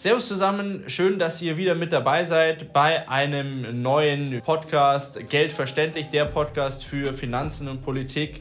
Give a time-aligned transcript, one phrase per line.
[0.00, 5.28] Servus zusammen, schön, dass ihr wieder mit dabei seid bei einem neuen Podcast.
[5.28, 8.40] Geldverständlich, der Podcast für Finanzen und Politik,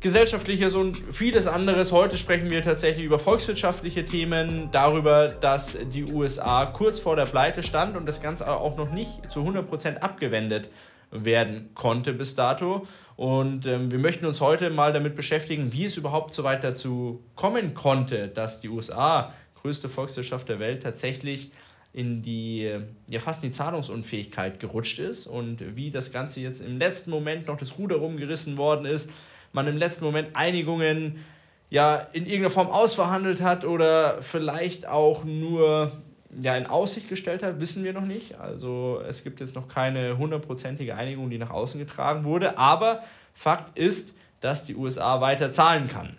[0.00, 1.92] gesellschaftliches und vieles anderes.
[1.92, 7.62] Heute sprechen wir tatsächlich über volkswirtschaftliche Themen, darüber, dass die USA kurz vor der Pleite
[7.62, 10.70] stand und das Ganze auch noch nicht zu 100% abgewendet
[11.12, 12.84] werden konnte bis dato.
[13.14, 17.22] Und ähm, wir möchten uns heute mal damit beschäftigen, wie es überhaupt so weit dazu
[17.36, 19.32] kommen konnte, dass die USA
[19.64, 21.50] größte Volkswirtschaft der Welt tatsächlich
[21.94, 22.70] in die,
[23.08, 27.46] ja fast in die Zahlungsunfähigkeit gerutscht ist und wie das Ganze jetzt im letzten Moment
[27.46, 29.10] noch das Ruder rumgerissen worden ist,
[29.54, 31.24] man im letzten Moment Einigungen
[31.70, 35.90] ja in irgendeiner Form ausverhandelt hat oder vielleicht auch nur
[36.38, 38.38] ja, in Aussicht gestellt hat, wissen wir noch nicht.
[38.38, 42.58] Also es gibt jetzt noch keine hundertprozentige Einigung, die nach außen getragen wurde.
[42.58, 46.18] Aber Fakt ist, dass die USA weiter zahlen kann.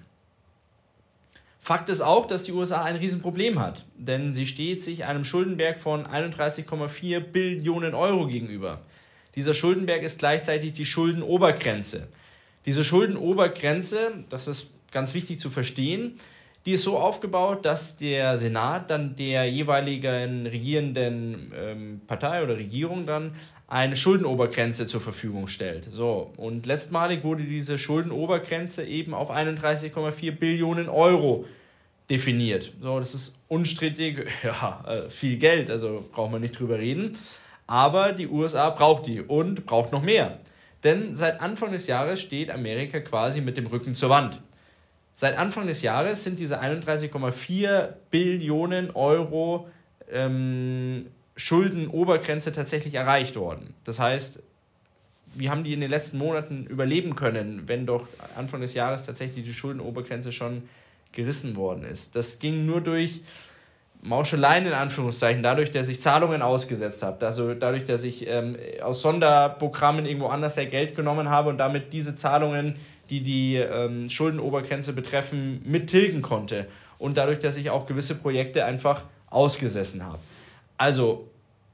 [1.66, 5.80] Fakt ist auch, dass die USA ein Riesenproblem hat, denn sie steht sich einem Schuldenberg
[5.80, 8.82] von 31,4 Billionen Euro gegenüber.
[9.34, 12.08] Dieser Schuldenberg ist gleichzeitig die Schuldenobergrenze.
[12.68, 16.14] Diese Schuldenobergrenze, das ist ganz wichtig zu verstehen,
[16.68, 23.08] die ist so aufgebaut, dass der Senat dann der jeweiligen regierenden ähm, Partei oder Regierung
[23.08, 23.34] dann
[23.68, 25.88] eine Schuldenobergrenze zur Verfügung stellt.
[25.90, 31.46] So, und letztmalig wurde diese Schuldenobergrenze eben auf 31,4 Billionen Euro
[32.10, 32.74] definiert.
[32.82, 37.18] So, das ist unstrittig, ja, äh, viel Geld, also braucht man nicht drüber reden.
[37.68, 40.40] Aber die USA braucht die und braucht noch mehr.
[40.84, 44.40] Denn seit Anfang des Jahres steht Amerika quasi mit dem Rücken zur Wand.
[45.14, 49.68] Seit Anfang des Jahres sind diese 31,4 Billionen Euro
[50.12, 53.74] ähm, Schuldenobergrenze tatsächlich erreicht worden.
[53.84, 54.42] Das heißt,
[55.36, 59.46] wie haben die in den letzten Monaten überleben können, wenn doch Anfang des Jahres tatsächlich
[59.46, 60.64] die Schuldenobergrenze schon
[61.12, 62.16] gerissen worden ist?
[62.16, 63.22] Das ging nur durch
[64.02, 69.02] Mauscheleien in Anführungszeichen, dadurch, dass ich Zahlungen ausgesetzt habe, also dadurch, dass ich ähm, aus
[69.02, 72.76] Sonderprogrammen irgendwo anders her Geld genommen habe und damit diese Zahlungen,
[73.10, 76.68] die die ähm, Schuldenobergrenze betreffen, mittilgen konnte
[77.00, 80.20] und dadurch, dass ich auch gewisse Projekte einfach ausgesessen habe.
[80.78, 81.30] Also,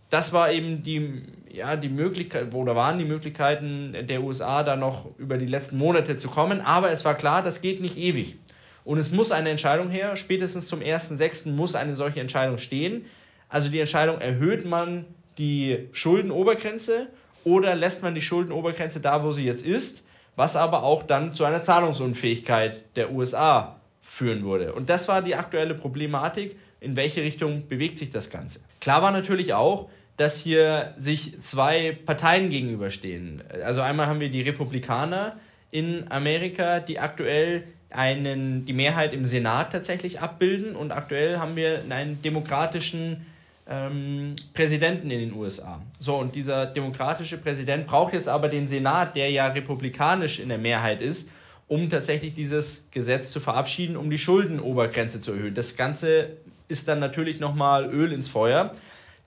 [0.10, 5.06] das war eben die, ja, die Möglichkeit, oder waren die Möglichkeiten der USA da noch
[5.18, 8.38] über die letzten Monate zu kommen, aber es war klar, das geht nicht ewig.
[8.84, 11.52] Und es muss eine Entscheidung her, spätestens zum 1.6.
[11.52, 13.06] muss eine solche Entscheidung stehen.
[13.48, 15.06] Also die Entscheidung, erhöht man
[15.38, 17.08] die Schuldenobergrenze
[17.44, 21.46] oder lässt man die Schuldenobergrenze da, wo sie jetzt ist, was aber auch dann zu
[21.46, 24.74] einer Zahlungsunfähigkeit der USA führen würde.
[24.74, 28.60] Und das war die aktuelle Problematik in welche Richtung bewegt sich das Ganze.
[28.82, 33.42] Klar war natürlich auch, dass hier sich zwei Parteien gegenüberstehen.
[33.64, 35.38] Also einmal haben wir die Republikaner
[35.70, 41.82] in Amerika, die aktuell einen, die Mehrheit im Senat tatsächlich abbilden und aktuell haben wir
[41.90, 43.26] einen demokratischen
[43.70, 45.82] ähm, Präsidenten in den USA.
[46.00, 50.58] So, und dieser demokratische Präsident braucht jetzt aber den Senat, der ja republikanisch in der
[50.58, 51.30] Mehrheit ist,
[51.68, 55.54] um tatsächlich dieses Gesetz zu verabschieden, um die Schuldenobergrenze zu erhöhen.
[55.54, 56.38] Das Ganze
[56.72, 58.72] ist dann natürlich nochmal Öl ins Feuer.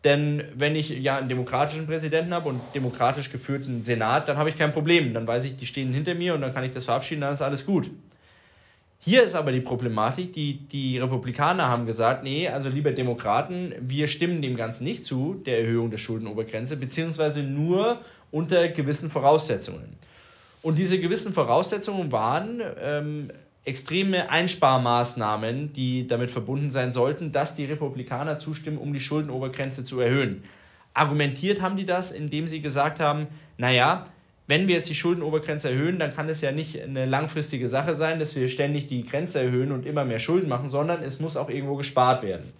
[0.03, 4.57] Denn wenn ich ja einen demokratischen Präsidenten habe und demokratisch geführten Senat, dann habe ich
[4.57, 5.15] kein Problem.
[5.15, 7.43] Dann weiß ich, die stehen hinter mir und dann kann ich das verabschieden, dann ist
[7.43, 7.91] alles gut.
[8.99, 14.09] Hier ist aber die Problematik, die, die Republikaner haben gesagt, nee, also liebe Demokraten, wir
[14.09, 18.01] stimmen dem Ganzen nicht zu, der Erhöhung der Schuldenobergrenze, beziehungsweise nur
[18.31, 19.97] unter gewissen Voraussetzungen.
[20.63, 23.31] Und diese gewissen Voraussetzungen waren ähm,
[23.65, 30.01] extreme Einsparmaßnahmen, die damit verbunden sein sollten, dass die Republikaner zustimmen, um die Schuldenobergrenze zu
[30.01, 30.45] erhöhen.
[30.93, 33.27] Argumentiert haben die das, indem sie gesagt haben,
[33.57, 34.05] naja,
[34.47, 38.19] wenn wir jetzt die Schuldenobergrenze erhöhen, dann kann es ja nicht eine langfristige Sache sein,
[38.19, 41.49] dass wir ständig die Grenze erhöhen und immer mehr Schulden machen, sondern es muss auch
[41.49, 42.53] irgendwo gespart werden.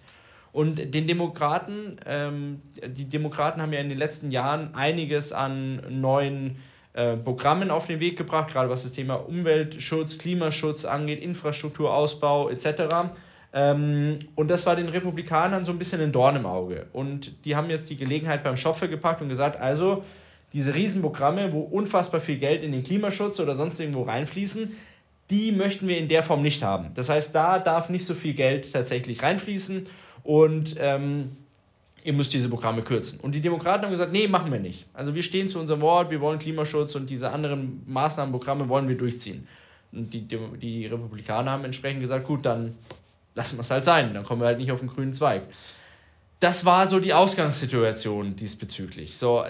[0.51, 6.57] Und den Demokraten, ähm, die Demokraten haben ja in den letzten Jahren einiges an neuen
[6.95, 13.11] äh, Programmen auf den Weg gebracht, gerade was das Thema Umweltschutz, Klimaschutz angeht, Infrastrukturausbau etc.
[13.53, 16.87] Ähm, und das war den Republikanern so ein bisschen ein Dorn im Auge.
[16.93, 20.03] Und die haben jetzt die Gelegenheit beim Schopfe gepackt und gesagt, also
[20.53, 24.71] diese Riesenprogramme, wo unfassbar viel Geld in den Klimaschutz oder sonst irgendwo reinfließen,
[25.29, 26.91] die möchten wir in der Form nicht haben.
[26.93, 29.85] Das heißt, da darf nicht so viel Geld tatsächlich reinfließen
[30.23, 31.31] und ähm,
[32.05, 33.19] ihr müsst diese Programme kürzen.
[33.19, 34.85] Und die Demokraten haben gesagt, nee, machen wir nicht.
[34.93, 38.95] Also wir stehen zu unserem Wort, wir wollen Klimaschutz und diese anderen Maßnahmenprogramme wollen wir
[38.95, 39.47] durchziehen.
[39.91, 42.75] Und die, die, die Republikaner haben entsprechend gesagt, gut, dann
[43.33, 45.43] lassen wir es halt sein, dann kommen wir halt nicht auf den grünen Zweig.
[46.39, 49.17] Das war so die Ausgangssituation diesbezüglich.
[49.17, 49.43] So,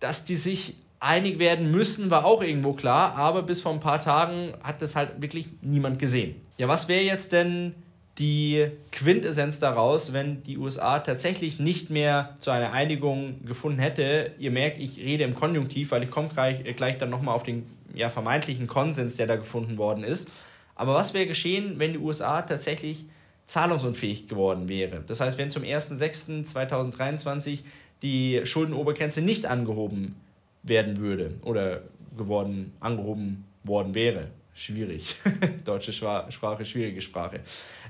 [0.00, 4.00] dass die sich einig werden müssen, war auch irgendwo klar, aber bis vor ein paar
[4.00, 6.34] Tagen hat das halt wirklich niemand gesehen.
[6.58, 7.74] Ja, was wäre jetzt denn
[8.18, 14.30] die Quintessenz daraus, wenn die USA tatsächlich nicht mehr zu einer Einigung gefunden hätte.
[14.38, 17.66] Ihr merkt, ich rede im Konjunktiv, weil ich komme gleich, gleich dann nochmal auf den
[17.92, 20.30] ja, vermeintlichen Konsens, der da gefunden worden ist.
[20.76, 23.06] Aber was wäre geschehen, wenn die USA tatsächlich
[23.46, 25.02] zahlungsunfähig geworden wäre?
[25.06, 27.60] Das heißt, wenn zum 01.06.2023
[28.02, 30.14] die Schuldenobergrenze nicht angehoben
[30.62, 31.82] werden würde oder
[32.16, 34.28] geworden, angehoben worden wäre.
[34.54, 35.16] Schwierig.
[35.64, 37.40] Deutsche Sprache, schwierige Sprache.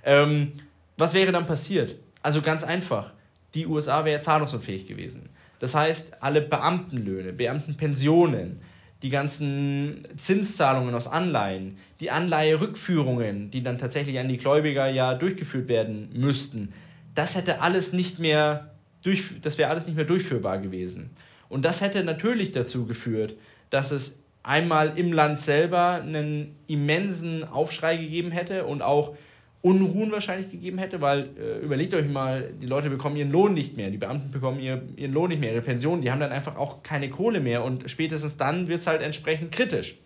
[0.03, 0.53] Ähm,
[0.97, 1.97] was wäre dann passiert?
[2.23, 3.13] Also ganz einfach.
[3.55, 5.29] Die USA wäre zahlungsunfähig gewesen.
[5.61, 8.61] Das heißt, alle Beamtenlöhne, Beamtenpensionen,
[9.03, 15.69] die ganzen Zinszahlungen aus Anleihen, die Anleiherückführungen, die dann tatsächlich an die Gläubiger ja durchgeführt
[15.69, 16.73] werden müssten,
[17.15, 21.11] das hätte alles nicht mehr durch, das wäre alles nicht mehr durchführbar gewesen.
[21.49, 23.37] Und das hätte natürlich dazu geführt,
[23.71, 29.17] dass es einmal im Land selber einen immensen Aufschrei gegeben hätte und auch
[29.63, 33.79] Unruhen wahrscheinlich gegeben hätte, weil äh, überlegt euch mal, die Leute bekommen ihren Lohn nicht
[33.79, 36.57] mehr, die Beamten bekommen ihr, ihren Lohn nicht mehr, ihre Pension, die haben dann einfach
[36.57, 39.99] auch keine Kohle mehr und spätestens dann wird es halt entsprechend kritisch.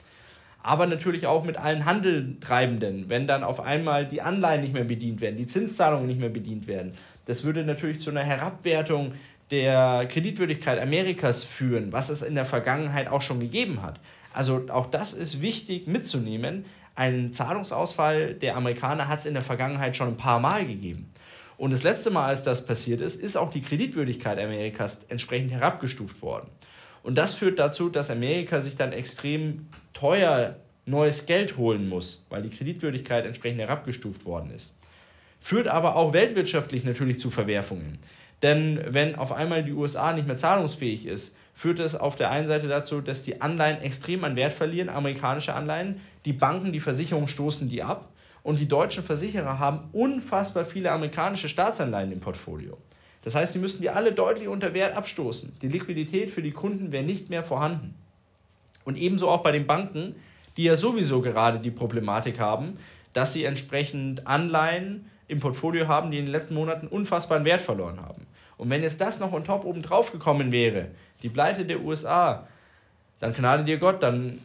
[0.63, 5.21] Aber natürlich auch mit allen Handeltreibenden, wenn dann auf einmal die Anleihen nicht mehr bedient
[5.21, 6.93] werden, die Zinszahlungen nicht mehr bedient werden.
[7.25, 9.13] Das würde natürlich zu einer Herabwertung
[9.51, 13.99] der Kreditwürdigkeit Amerikas führen, was es in der Vergangenheit auch schon gegeben hat.
[14.33, 16.65] Also auch das ist wichtig mitzunehmen.
[16.95, 21.13] Ein Zahlungsausfall der Amerikaner hat es in der Vergangenheit schon ein paar Mal gegeben.
[21.57, 26.23] Und das letzte Mal, als das passiert ist, ist auch die Kreditwürdigkeit Amerikas entsprechend herabgestuft
[26.23, 26.49] worden.
[27.03, 32.43] Und das führt dazu, dass Amerika sich dann extrem teuer neues Geld holen muss, weil
[32.43, 34.77] die Kreditwürdigkeit entsprechend herabgestuft worden ist.
[35.41, 37.99] Führt aber auch weltwirtschaftlich natürlich zu Verwerfungen.
[38.43, 42.47] Denn wenn auf einmal die USA nicht mehr zahlungsfähig ist, führt es auf der einen
[42.47, 46.01] Seite dazu, dass die Anleihen extrem an Wert verlieren, amerikanische Anleihen.
[46.25, 48.13] Die Banken, die Versicherungen stoßen die ab.
[48.45, 52.79] Und die deutschen Versicherer haben unfassbar viele amerikanische Staatsanleihen im Portfolio.
[53.25, 55.57] Das heißt, sie müssen die alle deutlich unter Wert abstoßen.
[55.61, 57.97] Die Liquidität für die Kunden wäre nicht mehr vorhanden.
[58.85, 60.15] Und ebenso auch bei den Banken,
[60.57, 62.79] die ja sowieso gerade die Problematik haben,
[63.15, 68.01] dass sie entsprechend Anleihen im Portfolio haben, die in den letzten Monaten unfassbaren Wert verloren
[68.01, 68.29] haben.
[68.59, 70.89] Und wenn jetzt das noch on top oben drauf gekommen wäre,
[71.23, 72.47] die Pleite der USA,
[73.19, 74.39] dann gnade dir Gott, dann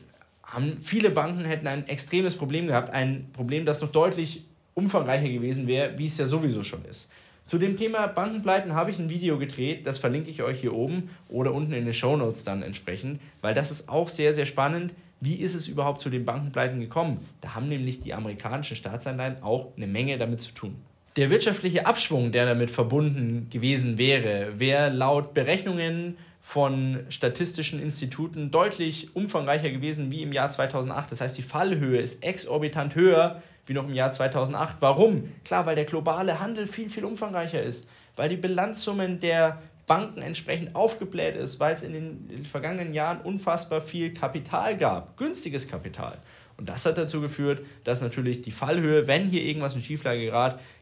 [0.43, 4.43] haben viele Banken hätten ein extremes Problem gehabt, ein Problem, das noch deutlich
[4.73, 7.09] umfangreicher gewesen wäre, wie es ja sowieso schon ist.
[7.45, 11.09] Zu dem Thema Bankenpleiten habe ich ein Video gedreht, das verlinke ich euch hier oben
[11.27, 14.93] oder unten in den Show Notes dann entsprechend, weil das ist auch sehr, sehr spannend,
[15.19, 17.19] wie ist es überhaupt zu den Bankenpleiten gekommen?
[17.41, 20.75] Da haben nämlich die amerikanischen Staatsanleihen auch eine Menge damit zu tun.
[21.15, 29.16] Der wirtschaftliche Abschwung, der damit verbunden gewesen wäre, wäre laut Berechnungen von statistischen Instituten deutlich
[29.16, 31.10] umfangreicher gewesen wie im Jahr 2008.
[31.10, 34.75] Das heißt, die Fallhöhe ist exorbitant höher wie noch im Jahr 2008.
[34.81, 35.34] Warum?
[35.45, 37.88] Klar, weil der globale Handel viel, viel umfangreicher ist,
[38.18, 43.80] weil die Bilanzsummen der Banken entsprechend aufgebläht ist, weil es in den vergangenen Jahren unfassbar
[43.80, 46.18] viel Kapital gab, günstiges Kapital.
[46.57, 50.30] Und das hat dazu geführt, dass natürlich die Fallhöhe, wenn hier irgendwas in Schieflage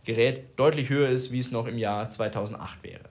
[0.06, 3.04] gerät, deutlich höher ist, wie es noch im Jahr 2008 wäre.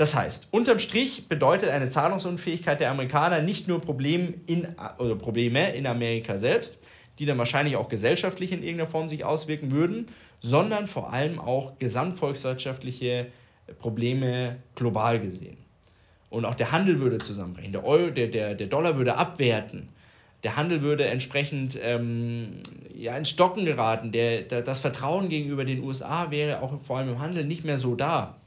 [0.00, 4.66] Das heißt, unterm Strich bedeutet eine Zahlungsunfähigkeit der Amerikaner nicht nur Problem in,
[4.96, 6.82] oder Probleme in Amerika selbst,
[7.18, 10.06] die dann wahrscheinlich auch gesellschaftlich in irgendeiner Form sich auswirken würden,
[10.40, 13.26] sondern vor allem auch gesamtvolkswirtschaftliche
[13.78, 15.58] Probleme global gesehen.
[16.30, 19.90] Und auch der Handel würde zusammenbrechen, der, Euro, der, der, der Dollar würde abwerten,
[20.44, 22.62] der Handel würde entsprechend ähm,
[22.94, 27.10] ja, ins Stocken geraten, der, der, das Vertrauen gegenüber den USA wäre auch vor allem
[27.10, 28.39] im Handel nicht mehr so da.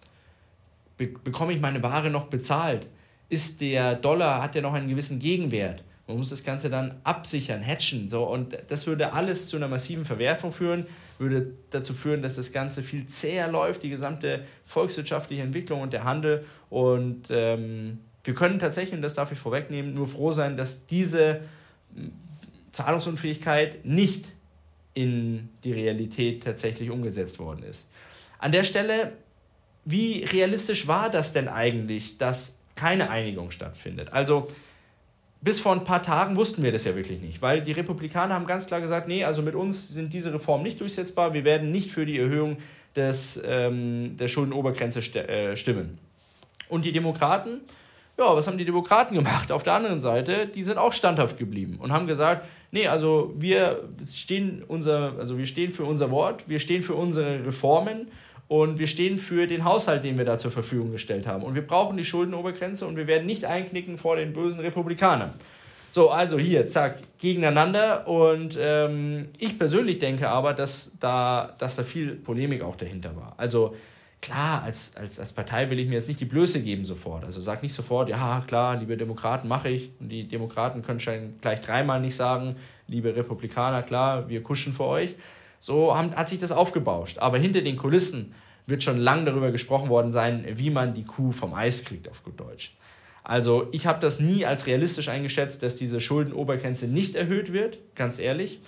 [0.98, 2.88] Be bekomme ich meine Ware noch bezahlt?
[3.30, 5.84] Ist der Dollar, hat der noch einen gewissen Gegenwert?
[6.08, 8.10] Man muss das Ganze dann absichern, hatchen.
[8.10, 10.86] So, und das würde alles zu einer massiven Verwerfung führen,
[11.18, 16.04] würde dazu führen, dass das Ganze viel zäher läuft, die gesamte volkswirtschaftliche Entwicklung und der
[16.04, 16.46] Handel.
[16.70, 21.42] Und ähm, wir können tatsächlich, und das darf ich vorwegnehmen, nur froh sein, dass diese
[21.96, 22.12] hm,
[22.72, 24.34] Zahlungsunfähigkeit nicht
[24.94, 27.90] in die Realität tatsächlich umgesetzt worden ist.
[28.40, 29.14] An der Stelle,
[29.86, 34.14] wie realistisch war das denn eigentlich, dass keine Einigung stattfindet?
[34.14, 34.48] Also
[35.42, 38.48] bis vor ein paar Tagen wussten wir das ja wirklich nicht, weil die Republikaner haben
[38.48, 41.92] ganz klar gesagt, nee, also mit uns sind diese Reformen nicht durchsetzbar, wir werden nicht
[41.92, 42.58] für die Erhöhung
[42.96, 45.98] des, ähm, der Schuldenobergrenze st äh, stimmen.
[46.70, 47.60] Und die Demokraten,
[48.18, 49.52] ja, was haben die Demokraten gemacht?
[49.52, 53.90] Auf der anderen Seite, die sind auch standhaft geblieben und haben gesagt, nee, also wir
[54.02, 58.08] stehen, unser, also wir stehen für unser Wort, wir stehen für unsere Reformen
[58.54, 61.42] und wir stehen für den Haushalt, den wir da zur Verfügung gestellt haben.
[61.42, 65.34] Und wir brauchen die Schuldenobergrenze und wir werden nicht einknicken vor den bösen Republikanern.
[65.90, 68.08] So, also hier, zack, gegeneinander.
[68.08, 73.34] Und ähm, ich persönlich denke aber, dass da, dass da viel Polemik auch dahinter war.
[73.38, 73.76] Also
[74.22, 77.24] klar, als, als, als Partei will ich mir jetzt nicht die Blöße geben sofort.
[77.24, 79.90] Also sag nicht sofort, ja klar, liebe Demokraten, mache ich.
[80.00, 82.56] Und die Demokraten können schon gleich dreimal nicht sagen,
[82.88, 85.16] liebe Republikaner, klar, wir kuschen für euch.
[85.60, 87.18] So haben, hat sich das aufgebauscht.
[87.18, 91.32] Aber hinter den Kulissen wird schon lange darüber gesprochen worden sein, wie man die Kuh
[91.32, 92.76] vom Eis kriegt, auf gut Deutsch.
[93.24, 98.20] Also ich habe das nie als realistisch eingeschätzt, dass diese Schuldenobergrenze nicht erhöht wird, ganz
[98.20, 98.60] ehrlich.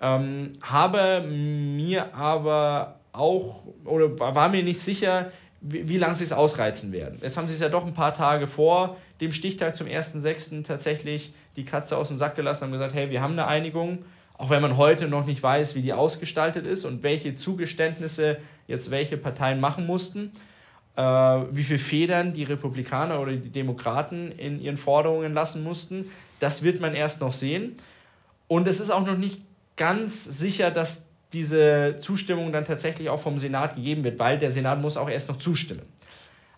[0.00, 5.30] Ähm, habe mir aber auch, oder war mir nicht sicher,
[5.60, 7.18] wie, wie lange sie es ausreizen werden.
[7.22, 10.64] Jetzt haben sie es ja doch ein paar Tage vor dem Stichtag zum 1.6.
[10.64, 14.04] tatsächlich die Katze aus dem Sack gelassen und gesagt, hey, wir haben eine Einigung,
[14.40, 18.90] auch wenn man heute noch nicht weiß, wie die ausgestaltet ist und welche Zugeständnisse jetzt
[18.90, 20.32] welche Parteien machen mussten
[20.96, 26.10] äh, wie viele Federn die Republikaner oder die Demokraten in ihren Forderungen lassen mussten.
[26.40, 27.76] Das wird man erst noch sehen.
[28.48, 29.42] Und es ist auch noch nicht
[29.76, 34.80] ganz sicher, dass diese Zustimmung dann tatsächlich auch vom Senat gegeben wird, weil der Senat
[34.80, 35.82] muss auch erst noch zustimmen.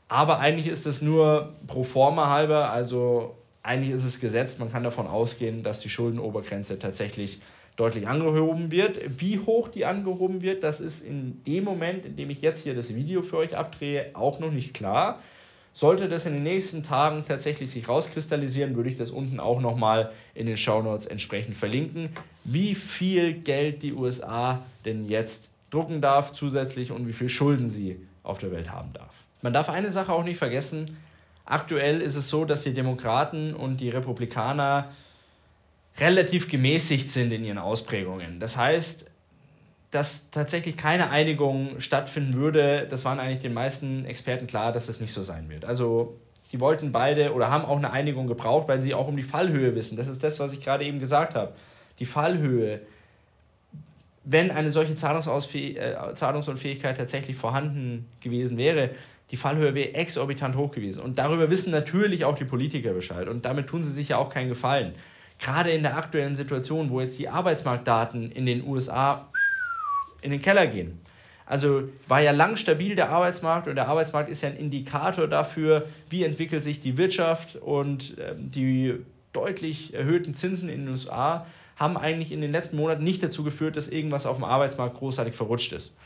[0.09, 4.83] Aber eigentlich ist es nur pro forma halber, also eigentlich ist es gesetzt, man kann
[4.83, 7.41] davon ausgehen, dass die Schuldenobergrenze tatsächlich
[7.77, 8.99] deutlich angehoben wird.
[9.21, 12.75] Wie hoch die angehoben wird, das ist in dem Moment, in dem ich jetzt hier
[12.75, 15.21] das Video für euch abdrehe, auch noch nicht klar.
[15.75, 20.13] Sollte das in den nächsten Tagen tatsächlich sich rauskristallisieren, würde ich das unten auch nochmal
[20.35, 22.11] in den Shownotes entsprechend verlinken,
[22.45, 28.07] wie viel Geld die USA denn jetzt drucken darf zusätzlich und wie viel Schulden sie
[28.23, 29.15] auf der Welt haben darf.
[29.41, 30.99] Man darf eine Sache auch nicht vergessen.
[31.47, 34.93] Aktuell ist es so, dass die Demokraten und die Republikaner
[35.99, 38.41] relativ gemäßigt sind in ihren Ausprägungen.
[38.41, 39.11] Das heißt,
[39.91, 45.01] dass tatsächlich keine Einigung stattfinden würde, das waren eigentlich den meisten Experten klar, dass das
[45.01, 45.67] nicht so sein wird.
[45.67, 46.17] Also
[46.51, 49.75] die wollten beide oder haben auch eine Einigung gebraucht, weil sie auch um die Fallhöhe
[49.75, 49.97] wissen.
[49.97, 51.53] Das ist das, was ich gerade eben gesagt habe.
[51.99, 52.81] Die Fallhöhe,
[54.25, 58.91] wenn eine solche äh, Zahlungsunfähigkeit tatsächlich vorhanden gewesen wäre,
[59.31, 61.03] die Fallhöhe wäre exorbitant hoch gewesen.
[61.03, 63.29] Und darüber wissen natürlich auch die Politiker Bescheid.
[63.29, 64.95] Und damit tun sie sich ja auch keinen Gefallen
[65.43, 69.29] gerade in der aktuellen Situation, wo jetzt die Arbeitsmarktdaten in den USA
[70.23, 71.01] in den Keller gehen.
[71.45, 75.87] Also war ja lang stabil der Arbeitsmarkt und der Arbeitsmarkt ist ja ein Indikator dafür,
[76.09, 78.95] wie entwickelt sich die Wirtschaft und ähm, die
[79.33, 81.47] deutlich erhöhten Zinsen in den USA
[81.77, 85.35] haben eigentlich in den letzten Monaten nicht dazu geführt, dass irgendwas auf dem Arbeitsmarkt großartig
[85.35, 85.97] verrutscht ist.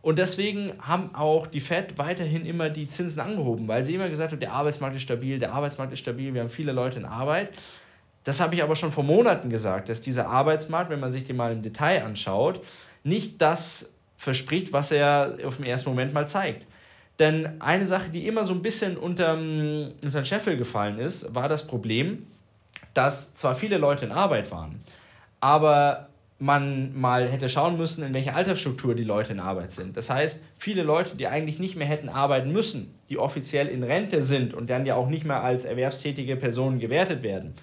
[0.00, 4.32] Und deswegen haben auch die Fed weiterhin immer die Zinsen angehoben, weil sie immer gesagt
[4.32, 7.50] haben, der Arbeitsmarkt ist stabil, der Arbeitsmarkt ist stabil, wir haben viele Leute in Arbeit.
[8.24, 11.36] Das habe ich aber schon vor Monaten gesagt, dass dieser Arbeitsmarkt, wenn man sich den
[11.36, 12.64] mal im Detail anschaut,
[13.04, 16.66] nicht das verspricht, was er auf den ersten Moment mal zeigt.
[17.18, 21.66] Denn eine Sache, die immer so ein bisschen unter den Scheffel gefallen ist, war das
[21.66, 22.26] Problem,
[22.94, 24.80] dass zwar viele Leute in Arbeit waren,
[25.40, 29.96] aber man mal hätte schauen müssen, in welcher Altersstruktur die Leute in Arbeit sind.
[29.96, 34.22] Das heißt, viele Leute, die eigentlich nicht mehr hätten arbeiten müssen, die offiziell in Rente
[34.22, 37.54] sind und dann ja auch nicht mehr als erwerbstätige Personen gewertet werden,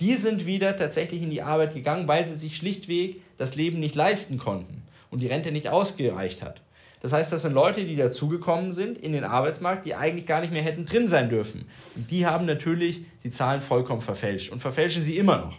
[0.00, 3.94] die sind wieder tatsächlich in die Arbeit gegangen, weil sie sich schlichtweg das Leben nicht
[3.94, 6.60] leisten konnten und die Rente nicht ausgereicht hat.
[7.00, 10.52] Das heißt, das sind Leute, die dazugekommen sind in den Arbeitsmarkt, die eigentlich gar nicht
[10.52, 11.66] mehr hätten drin sein dürfen.
[11.94, 15.58] Und die haben natürlich die Zahlen vollkommen verfälscht und verfälschen sie immer noch.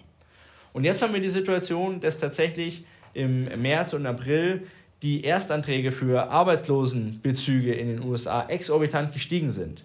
[0.73, 4.63] Und jetzt haben wir die Situation, dass tatsächlich im März und April
[5.03, 9.83] die Erstanträge für Arbeitslosenbezüge in den USA exorbitant gestiegen sind.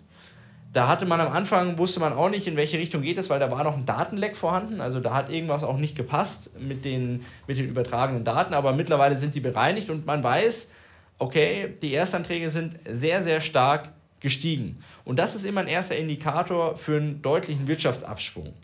[0.72, 3.40] Da hatte man am Anfang, wusste man auch nicht, in welche Richtung geht es, weil
[3.40, 4.80] da war noch ein Datenleck vorhanden.
[4.80, 8.54] Also da hat irgendwas auch nicht gepasst mit den, mit den übertragenen Daten.
[8.54, 10.70] Aber mittlerweile sind die bereinigt und man weiß,
[11.18, 14.78] okay, die Erstanträge sind sehr, sehr stark gestiegen.
[15.04, 18.54] Und das ist immer ein erster Indikator für einen deutlichen Wirtschaftsabschwung.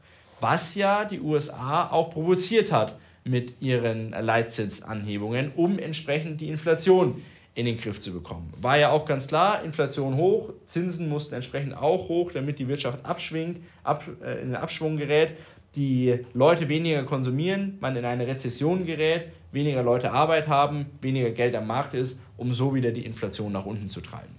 [0.41, 7.23] Was ja die USA auch provoziert hat mit ihren Leitzinsanhebungen, um entsprechend die Inflation
[7.57, 8.53] in den Griff zu bekommen.
[8.61, 13.05] War ja auch ganz klar, Inflation hoch, Zinsen mussten entsprechend auch hoch, damit die Wirtschaft
[13.05, 15.33] abschwingt, ab, äh, in den Abschwung gerät,
[15.75, 21.55] die Leute weniger konsumieren, man in eine Rezession gerät, weniger Leute Arbeit haben, weniger Geld
[21.55, 24.35] am Markt ist, um so wieder die Inflation nach unten zu treiben.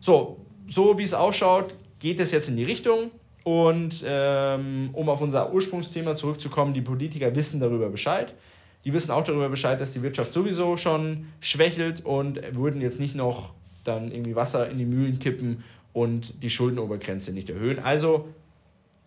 [0.00, 3.10] So, so wie es ausschaut, geht es jetzt in die Richtung.
[3.44, 8.34] Und ähm, um auf unser Ursprungsthema zurückzukommen, die Politiker wissen darüber Bescheid.
[8.84, 13.14] Die wissen auch darüber Bescheid, dass die Wirtschaft sowieso schon schwächelt und würden jetzt nicht
[13.14, 13.52] noch
[13.84, 17.78] dann irgendwie Wasser in die Mühlen kippen und die Schuldenobergrenze nicht erhöhen.
[17.78, 18.28] Also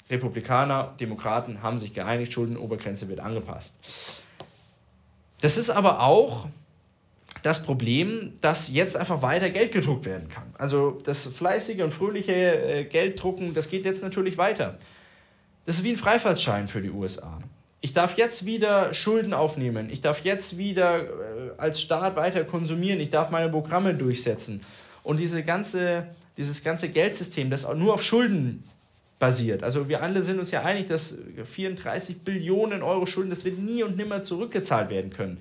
[0.09, 3.77] Republikaner, Demokraten haben sich geeinigt, Schuldenobergrenze wird angepasst.
[5.41, 6.47] Das ist aber auch
[7.43, 10.53] das Problem, dass jetzt einfach weiter Geld gedruckt werden kann.
[10.57, 14.77] Also das fleißige und fröhliche äh, Gelddrucken, das geht jetzt natürlich weiter.
[15.65, 17.39] Das ist wie ein Freifahrtschein für die USA.
[17.85, 19.91] Ich darf jetzt wieder Schulden aufnehmen.
[19.91, 21.07] Ich darf jetzt wieder äh,
[21.57, 22.99] als Staat weiter konsumieren.
[22.99, 24.61] Ich darf meine Programme durchsetzen.
[25.03, 28.63] Und diese ganze, dieses ganze Geldsystem, das auch nur auf Schulden
[29.19, 29.61] basiert.
[29.61, 33.83] Also wir alle sind uns ja einig, dass 34 Billionen Euro Schulden, das wird nie
[33.83, 35.39] und nimmer zurückgezahlt werden können.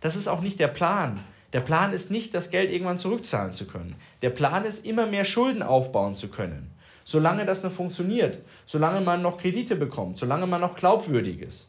[0.00, 1.20] Das ist auch nicht der Plan.
[1.52, 3.94] Der Plan ist nicht, das Geld irgendwann zurückzahlen zu können.
[4.20, 6.73] Der Plan ist, immer mehr Schulden aufbauen zu können.
[7.04, 11.68] Solange das noch funktioniert, solange man noch Kredite bekommt, solange man noch glaubwürdig ist.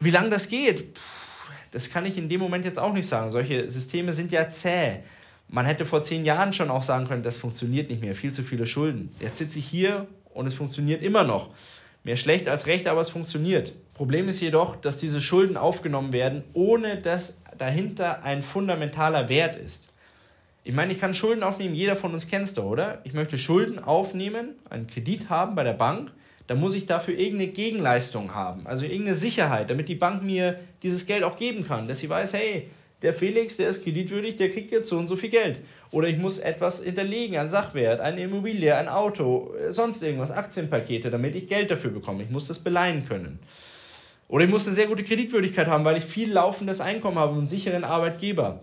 [0.00, 0.96] Wie lange das geht,
[1.70, 3.30] das kann ich in dem Moment jetzt auch nicht sagen.
[3.30, 4.98] Solche Systeme sind ja zäh.
[5.48, 8.42] Man hätte vor zehn Jahren schon auch sagen können, das funktioniert nicht mehr, viel zu
[8.42, 9.14] viele Schulden.
[9.20, 11.50] Jetzt sitze ich hier und es funktioniert immer noch.
[12.04, 13.72] Mehr schlecht als recht, aber es funktioniert.
[13.94, 19.88] Problem ist jedoch, dass diese Schulden aufgenommen werden, ohne dass dahinter ein fundamentaler Wert ist.
[20.64, 23.00] Ich meine, ich kann Schulden aufnehmen, jeder von uns es doch, oder?
[23.04, 26.12] Ich möchte Schulden aufnehmen, einen Kredit haben bei der Bank,
[26.46, 31.06] dann muss ich dafür irgendeine Gegenleistung haben, also irgendeine Sicherheit, damit die Bank mir dieses
[31.06, 32.68] Geld auch geben kann, dass sie weiß, hey,
[33.02, 35.58] der Felix, der ist kreditwürdig, der kriegt jetzt so und so viel Geld.
[35.90, 41.34] Oder ich muss etwas hinterlegen, ein Sachwert, eine Immobilie, ein Auto, sonst irgendwas, Aktienpakete, damit
[41.34, 42.22] ich Geld dafür bekomme.
[42.22, 43.40] Ich muss das beleihen können.
[44.28, 47.38] Oder ich muss eine sehr gute Kreditwürdigkeit haben, weil ich viel laufendes Einkommen habe und
[47.38, 48.60] einen sicheren Arbeitgeber.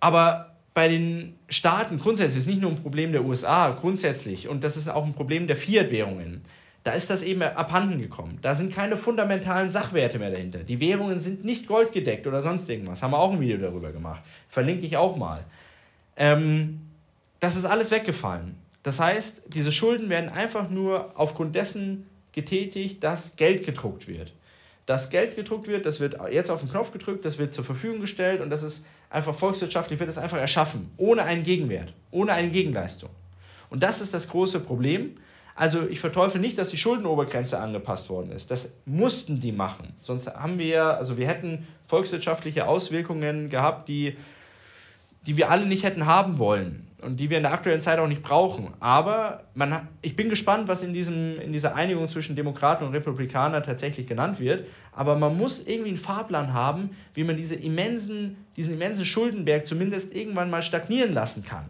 [0.00, 4.76] Aber bei den Staaten grundsätzlich ist nicht nur ein Problem der USA, grundsätzlich, und das
[4.76, 6.40] ist auch ein Problem der Fiat-Währungen.
[6.84, 8.38] Da ist das eben abhanden gekommen.
[8.42, 10.60] Da sind keine fundamentalen Sachwerte mehr dahinter.
[10.60, 13.02] Die Währungen sind nicht goldgedeckt oder sonst irgendwas.
[13.02, 14.22] Haben wir auch ein Video darüber gemacht.
[14.48, 15.42] Verlinke ich auch mal.
[16.16, 16.78] Ähm,
[17.40, 18.54] das ist alles weggefallen.
[18.84, 24.32] Das heißt, diese Schulden werden einfach nur aufgrund dessen getätigt, dass Geld gedruckt wird.
[24.86, 28.00] Das Geld gedruckt wird, das wird jetzt auf den Knopf gedrückt, das wird zur Verfügung
[28.00, 32.50] gestellt und das ist einfach volkswirtschaftlich, wird es einfach erschaffen, ohne einen Gegenwert, ohne eine
[32.50, 33.10] Gegenleistung.
[33.70, 35.16] Und das ist das große Problem.
[35.54, 38.50] Also ich verteufel nicht, dass die Schuldenobergrenze angepasst worden ist.
[38.50, 39.92] Das mussten die machen.
[40.00, 44.16] Sonst haben wir, also wir hätten volkswirtschaftliche Auswirkungen gehabt, die,
[45.26, 48.08] die wir alle nicht hätten haben wollen und die wir in der aktuellen Zeit auch
[48.08, 48.74] nicht brauchen.
[48.80, 53.62] Aber man, ich bin gespannt, was in, diesem, in dieser Einigung zwischen Demokraten und Republikanern
[53.62, 54.66] tatsächlich genannt wird.
[54.92, 60.14] Aber man muss irgendwie einen Fahrplan haben, wie man diese immensen, diesen immensen Schuldenberg zumindest
[60.14, 61.66] irgendwann mal stagnieren lassen kann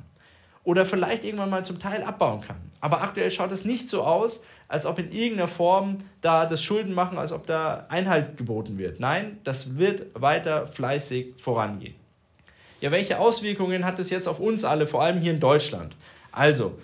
[0.68, 2.56] oder vielleicht irgendwann mal zum Teil abbauen kann.
[2.80, 6.92] Aber aktuell schaut es nicht so aus, als ob in irgendeiner Form da das Schulden
[6.92, 9.00] machen, als ob da Einhalt geboten wird.
[9.00, 11.94] Nein, das wird weiter fleißig vorangehen.
[12.80, 15.96] Ja, welche Auswirkungen hat es jetzt auf uns alle, vor allem hier in Deutschland?
[16.30, 16.78] Also,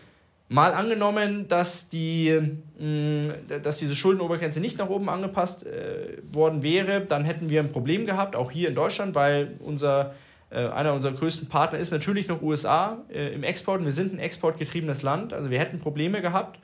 [0.49, 2.41] mal angenommen, dass, die,
[2.79, 7.71] mh, dass diese Schuldenobergrenze nicht nach oben angepasst äh, worden wäre, dann hätten wir ein
[7.71, 10.15] Problem gehabt, auch hier in Deutschland, weil unser
[10.51, 13.85] äh, einer unserer größten Partner ist natürlich noch USA äh, im Export.
[13.85, 16.59] Wir sind ein exportgetriebenes Land, also wir hätten Probleme gehabt.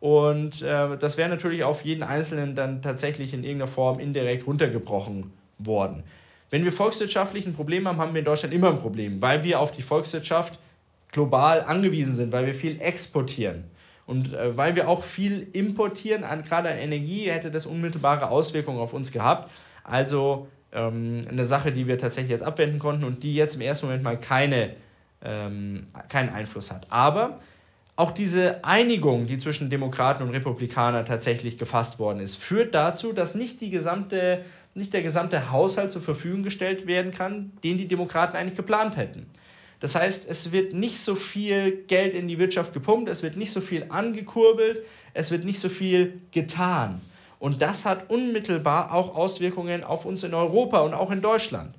[0.00, 5.32] Und äh, das wäre natürlich auf jeden Einzelnen dann tatsächlich in irgendeiner Form indirekt runtergebrochen
[5.58, 6.04] worden.
[6.50, 9.60] Wenn wir volkswirtschaftlich ein Problem haben, haben wir in Deutschland immer ein Problem, weil wir
[9.60, 10.58] auf die Volkswirtschaft
[11.12, 13.64] global angewiesen sind, weil wir viel exportieren.
[14.06, 18.78] Und äh, weil wir auch viel importieren, an, gerade an Energie, hätte das unmittelbare Auswirkungen
[18.78, 19.50] auf uns gehabt.
[19.84, 23.86] Also ähm, eine Sache, die wir tatsächlich jetzt abwenden konnten und die jetzt im ersten
[23.86, 24.74] Moment mal keine,
[25.24, 26.86] ähm, keinen Einfluss hat.
[26.90, 27.40] Aber
[27.96, 33.34] auch diese Einigung, die zwischen Demokraten und Republikanern tatsächlich gefasst worden ist, führt dazu, dass
[33.34, 38.36] nicht, die gesamte, nicht der gesamte Haushalt zur Verfügung gestellt werden kann, den die Demokraten
[38.36, 39.26] eigentlich geplant hätten.
[39.80, 43.52] Das heißt, es wird nicht so viel Geld in die Wirtschaft gepumpt, es wird nicht
[43.52, 47.00] so viel angekurbelt, es wird nicht so viel getan.
[47.38, 51.74] Und das hat unmittelbar auch Auswirkungen auf uns in Europa und auch in Deutschland.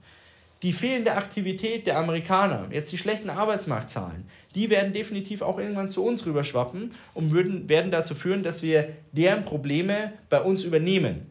[0.64, 6.04] Die fehlende Aktivität der Amerikaner, jetzt die schlechten Arbeitsmarktzahlen, die werden definitiv auch irgendwann zu
[6.04, 11.31] uns rüberschwappen und würden, werden dazu führen, dass wir deren Probleme bei uns übernehmen.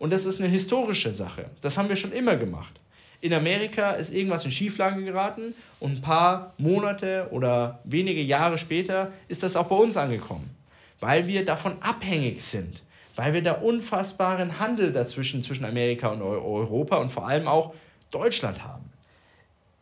[0.00, 1.44] Und das ist eine historische Sache.
[1.60, 2.72] Das haben wir schon immer gemacht.
[3.20, 9.12] In Amerika ist irgendwas in Schieflage geraten und ein paar Monate oder wenige Jahre später
[9.28, 10.50] ist das auch bei uns angekommen,
[10.98, 12.82] weil wir davon abhängig sind
[13.20, 17.74] weil wir da unfassbaren Handel dazwischen zwischen Amerika und Europa und vor allem auch
[18.10, 18.90] Deutschland haben.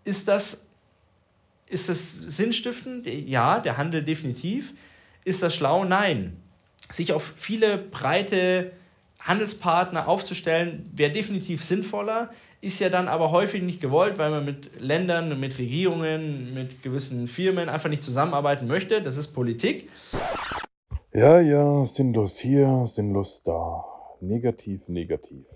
[0.03, 0.67] Ist das,
[1.69, 3.07] ist das sinnstiftend?
[3.07, 4.75] Ja, der Handel definitiv.
[5.25, 5.85] Ist das schlau?
[5.85, 6.37] Nein.
[6.91, 8.73] Sich auf viele breite
[9.29, 14.81] Handelspartner aufzustellen, wäre definitiv sinnvoller, ist ja dann aber häufig nicht gewollt, weil man mit
[14.81, 19.01] Ländern, mit Regierungen, mit gewissen Firmen einfach nicht zusammenarbeiten möchte.
[19.01, 19.89] Das ist Politik.
[21.13, 23.85] Ja, ja, sinnlos hier, sinnlos da.
[24.21, 25.47] Negativ, negativ.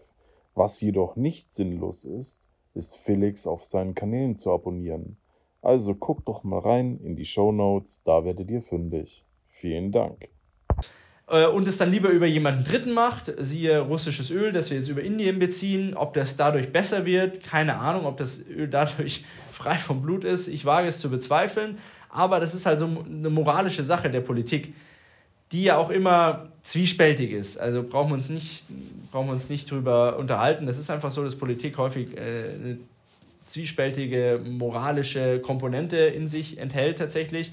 [0.55, 5.17] Was jedoch nicht sinnlos ist, ist Felix auf seinen Kanälen zu abonnieren.
[5.63, 9.25] Also guck doch mal rein in die Show Notes, da werdet ihr fündig.
[9.49, 10.29] Vielen Dank.
[11.29, 14.89] Äh, und es dann lieber über jemanden Dritten macht, siehe russisches Öl, das wir jetzt
[14.89, 15.95] über Indien beziehen.
[15.95, 20.49] Ob das dadurch besser wird, keine Ahnung, ob das Öl dadurch frei vom Blut ist,
[20.49, 21.79] ich wage es zu bezweifeln.
[22.09, 24.75] Aber das ist halt so eine moralische Sache der Politik,
[25.51, 27.59] die ja auch immer zwiespältig ist.
[27.59, 28.65] Also brauchen wir uns nicht,
[29.11, 30.67] brauchen wir uns nicht drüber unterhalten.
[30.67, 32.79] Das ist einfach so, dass Politik häufig äh, eine
[33.47, 37.53] zwiespältige moralische Komponente in sich enthält tatsächlich.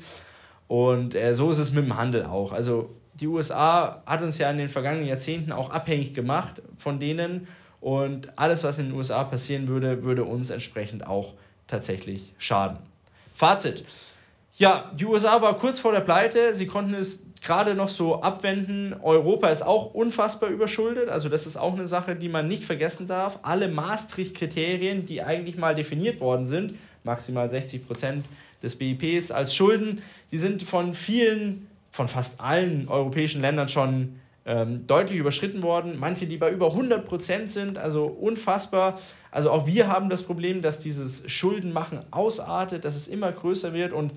[0.68, 2.52] Und äh, so ist es mit dem Handel auch.
[2.52, 7.48] Also die USA hat uns ja in den vergangenen Jahrzehnten auch abhängig gemacht von denen.
[7.82, 11.34] Und alles, was in den USA passieren würde, würde uns entsprechend auch
[11.68, 12.78] tatsächlich schaden.
[13.34, 13.86] Fazit.
[14.58, 16.54] Ja, die USA war kurz vor der Pleite.
[16.54, 18.94] Sie konnten es gerade noch so abwenden.
[19.02, 21.08] Europa ist auch unfassbar überschuldet.
[21.08, 23.40] Also das ist auch eine Sache, die man nicht vergessen darf.
[23.44, 26.74] Alle Maastricht-Kriterien, die eigentlich mal definiert worden sind,
[27.06, 28.26] maximal 60 Prozent
[28.62, 30.02] des BIPs als Schulden,
[30.32, 36.00] die sind von vielen von fast allen europäischen Ländern schon ähm, deutlich überschritten worden.
[36.00, 39.00] Manche, die bei über 100 Prozent sind, also unfassbar.
[39.32, 43.94] Also auch wir haben das Problem, dass dieses Schuldenmachen ausartet, dass es immer größer wird
[43.94, 44.12] und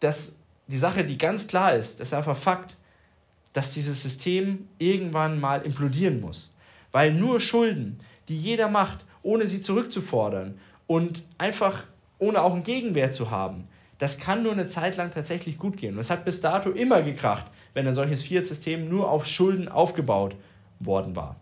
[0.00, 2.76] dass die Sache, die ganz klar ist, das ist einfach Fakt,
[3.52, 6.52] dass dieses System irgendwann mal implodieren muss.
[6.92, 11.84] Weil nur Schulden, die jeder macht, ohne sie zurückzufordern und einfach
[12.18, 15.94] ohne auch einen Gegenwert zu haben, das kann nur eine Zeit lang tatsächlich gut gehen.
[15.94, 20.36] Und es hat bis dato immer gekracht, wenn ein solches Fiat-System nur auf Schulden aufgebaut
[20.80, 21.36] worden war.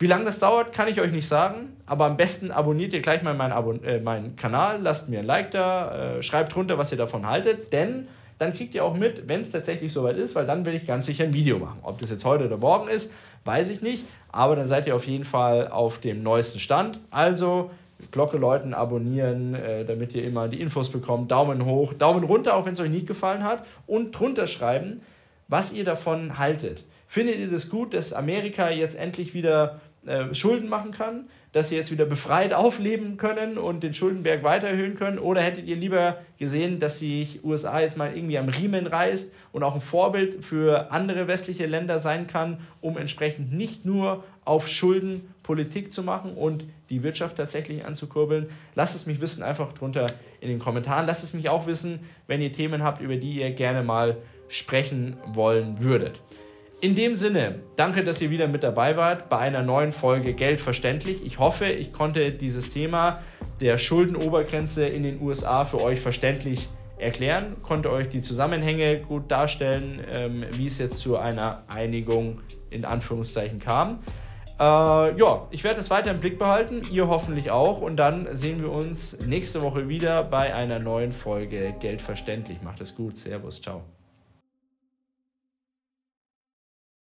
[0.00, 3.22] Wie lange das dauert, kann ich euch nicht sagen, aber am besten abonniert ihr gleich
[3.22, 6.92] mal meinen, Abon äh, meinen Kanal, lasst mir ein Like da, äh, schreibt drunter, was
[6.92, 8.06] ihr davon haltet, denn
[8.38, 11.06] dann kriegt ihr auch mit, wenn es tatsächlich soweit ist, weil dann will ich ganz
[11.06, 11.80] sicher ein Video machen.
[11.82, 13.12] Ob das jetzt heute oder morgen ist,
[13.44, 17.00] weiß ich nicht, aber dann seid ihr auf jeden Fall auf dem neuesten Stand.
[17.10, 17.70] Also
[18.10, 21.30] Glocke läuten, abonnieren, äh, damit ihr immer die Infos bekommt.
[21.30, 23.66] Daumen hoch, Daumen runter, auch wenn es euch nicht gefallen hat.
[23.86, 25.02] Und drunter schreiben,
[25.48, 26.84] was ihr davon haltet.
[27.06, 31.28] Findet ihr das gut, dass Amerika jetzt endlich wieder äh, Schulden machen kann?
[31.52, 35.18] Dass sie jetzt wieder befreit aufleben können und den Schuldenberg weiter erhöhen können?
[35.18, 39.62] Oder hättet ihr lieber gesehen, dass sich USA jetzt mal irgendwie am Riemen reißt und
[39.62, 45.32] auch ein Vorbild für andere westliche Länder sein kann, um entsprechend nicht nur auf Schulden
[45.42, 48.48] Politik zu machen und die Wirtschaft tatsächlich anzukurbeln?
[48.74, 50.08] Lasst es mich wissen, einfach drunter
[50.40, 51.06] in den Kommentaren.
[51.06, 54.16] Lasst es mich auch wissen, wenn ihr Themen habt, über die ihr gerne mal
[54.48, 56.20] sprechen wollen würdet.
[56.80, 60.60] In dem Sinne, danke, dass ihr wieder mit dabei wart bei einer neuen Folge Geld
[60.60, 61.26] verständlich.
[61.26, 63.20] Ich hoffe, ich konnte dieses Thema
[63.60, 70.00] der Schuldenobergrenze in den USA für euch verständlich erklären, konnte euch die Zusammenhänge gut darstellen,
[70.10, 73.98] ähm, wie es jetzt zu einer Einigung in Anführungszeichen kam.
[74.58, 74.62] Äh,
[75.18, 77.80] ja, ich werde es weiter im Blick behalten, ihr hoffentlich auch.
[77.80, 82.62] Und dann sehen wir uns nächste Woche wieder bei einer neuen Folge Geld verständlich.
[82.62, 83.16] Macht es gut.
[83.16, 83.82] Servus, ciao.